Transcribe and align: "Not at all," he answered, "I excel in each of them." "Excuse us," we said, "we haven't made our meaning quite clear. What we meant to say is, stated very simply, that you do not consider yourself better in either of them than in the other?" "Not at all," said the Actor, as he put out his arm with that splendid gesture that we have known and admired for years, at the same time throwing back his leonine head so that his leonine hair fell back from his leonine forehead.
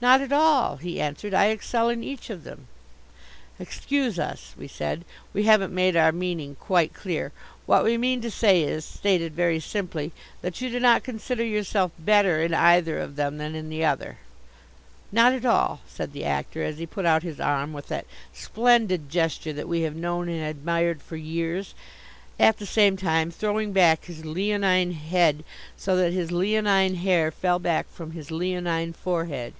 "Not 0.00 0.20
at 0.20 0.34
all," 0.34 0.76
he 0.76 1.00
answered, 1.00 1.32
"I 1.32 1.46
excel 1.46 1.88
in 1.88 2.04
each 2.04 2.28
of 2.28 2.44
them." 2.44 2.66
"Excuse 3.58 4.18
us," 4.18 4.52
we 4.54 4.68
said, 4.68 5.02
"we 5.32 5.44
haven't 5.44 5.72
made 5.72 5.96
our 5.96 6.12
meaning 6.12 6.56
quite 6.60 6.92
clear. 6.92 7.32
What 7.64 7.84
we 7.84 7.96
meant 7.96 8.20
to 8.20 8.30
say 8.30 8.60
is, 8.62 8.84
stated 8.84 9.32
very 9.34 9.58
simply, 9.60 10.12
that 10.42 10.60
you 10.60 10.68
do 10.68 10.78
not 10.78 11.04
consider 11.04 11.42
yourself 11.42 11.90
better 11.98 12.42
in 12.42 12.52
either 12.52 12.98
of 12.98 13.16
them 13.16 13.38
than 13.38 13.54
in 13.54 13.70
the 13.70 13.82
other?" 13.86 14.18
"Not 15.10 15.32
at 15.32 15.46
all," 15.46 15.80
said 15.88 16.12
the 16.12 16.26
Actor, 16.26 16.62
as 16.62 16.76
he 16.76 16.84
put 16.84 17.06
out 17.06 17.22
his 17.22 17.40
arm 17.40 17.72
with 17.72 17.88
that 17.88 18.04
splendid 18.30 19.08
gesture 19.08 19.54
that 19.54 19.68
we 19.68 19.80
have 19.88 19.96
known 19.96 20.28
and 20.28 20.44
admired 20.44 21.00
for 21.00 21.16
years, 21.16 21.74
at 22.38 22.58
the 22.58 22.66
same 22.66 22.98
time 22.98 23.30
throwing 23.30 23.72
back 23.72 24.04
his 24.04 24.22
leonine 24.26 24.92
head 24.92 25.44
so 25.78 25.96
that 25.96 26.12
his 26.12 26.30
leonine 26.30 26.96
hair 26.96 27.30
fell 27.30 27.58
back 27.58 27.90
from 27.90 28.10
his 28.10 28.30
leonine 28.30 28.92
forehead. 28.92 29.54